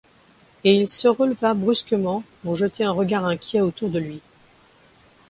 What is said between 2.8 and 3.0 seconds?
un